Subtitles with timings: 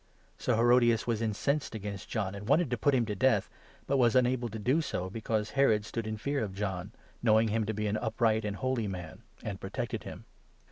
[0.39, 3.51] So Herodias was incensed against John, and wanted 19 to put him to death,
[3.85, 7.49] but was unable to do so, because Herod 20 stood in fear of John, knowing
[7.49, 10.25] him to be an upright and holy man, and protected him.